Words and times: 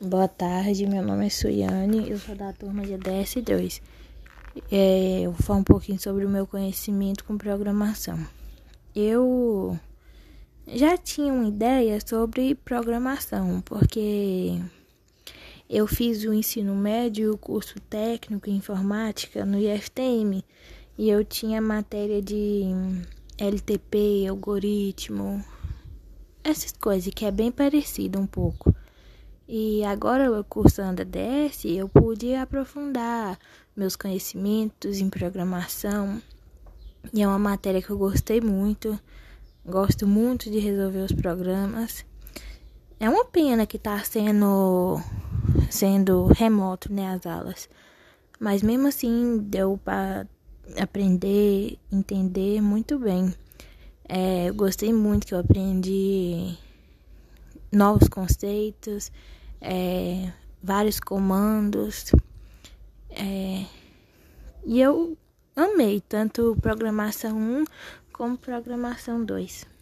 Boa 0.00 0.28
tarde, 0.28 0.86
meu 0.86 1.02
nome 1.02 1.26
é 1.26 1.28
Suiane, 1.28 2.08
eu 2.08 2.20
sou 2.20 2.36
da 2.36 2.52
turma 2.52 2.86
de 2.86 2.92
DS2. 2.92 3.82
É, 4.70 5.22
eu 5.22 5.32
vou 5.32 5.42
falar 5.42 5.58
um 5.58 5.64
pouquinho 5.64 5.98
sobre 5.98 6.24
o 6.24 6.28
meu 6.28 6.46
conhecimento 6.46 7.24
com 7.24 7.36
programação. 7.36 8.24
Eu 8.94 9.76
já 10.68 10.96
tinha 10.96 11.32
uma 11.32 11.48
ideia 11.48 11.98
sobre 12.00 12.54
programação, 12.54 13.60
porque 13.62 14.62
eu 15.68 15.84
fiz 15.88 16.22
o 16.22 16.32
ensino 16.32 16.76
médio, 16.76 17.32
o 17.32 17.36
curso 17.36 17.80
técnico 17.90 18.48
em 18.48 18.54
informática 18.54 19.44
no 19.44 19.58
IFTM, 19.58 20.44
e 20.96 21.10
eu 21.10 21.24
tinha 21.24 21.60
matéria 21.60 22.22
de 22.22 22.66
LTP, 23.36 24.28
algoritmo, 24.28 25.44
essas 26.44 26.70
coisas 26.70 27.12
que 27.12 27.24
é 27.24 27.32
bem 27.32 27.50
parecido 27.50 28.20
um 28.20 28.28
pouco. 28.28 28.72
E 29.50 29.82
agora, 29.82 30.44
cursando 30.44 31.00
a 31.00 31.04
DS, 31.06 31.64
eu 31.64 31.88
pude 31.88 32.34
aprofundar 32.34 33.38
meus 33.74 33.96
conhecimentos 33.96 35.00
em 35.00 35.08
programação. 35.08 36.20
E 37.14 37.22
é 37.22 37.26
uma 37.26 37.38
matéria 37.38 37.80
que 37.80 37.88
eu 37.88 37.96
gostei 37.96 38.42
muito. 38.42 39.00
Gosto 39.64 40.06
muito 40.06 40.50
de 40.50 40.58
resolver 40.58 40.98
os 40.98 41.12
programas. 41.12 42.04
É 43.00 43.08
uma 43.08 43.24
pena 43.24 43.64
que 43.64 43.78
está 43.78 43.98
sendo, 44.00 45.00
sendo 45.70 46.26
remoto, 46.26 46.92
né, 46.92 47.14
as 47.14 47.24
aulas. 47.24 47.70
Mas 48.38 48.62
mesmo 48.62 48.88
assim, 48.88 49.38
deu 49.38 49.80
para 49.82 50.26
aprender, 50.78 51.78
entender 51.90 52.60
muito 52.60 52.98
bem. 52.98 53.32
É, 54.06 54.50
eu 54.50 54.54
gostei 54.54 54.92
muito 54.92 55.26
que 55.26 55.32
eu 55.32 55.38
aprendi 55.38 56.54
novos 57.72 58.08
conceitos 58.08 59.10
é, 59.60 60.32
vários 60.62 61.00
comandos. 61.00 62.12
É, 63.10 63.64
e 64.64 64.80
eu 64.80 65.16
amei 65.56 66.00
tanto 66.00 66.56
programação 66.60 67.36
1 67.36 67.64
como 68.12 68.36
programação 68.36 69.24
2. 69.24 69.77